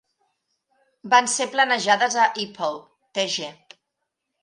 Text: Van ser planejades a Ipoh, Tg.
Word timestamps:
Van 1.15 1.29
ser 1.35 1.47
planejades 1.53 2.19
a 2.25 2.27
Ipoh, 2.47 2.83
Tg. 3.19 3.51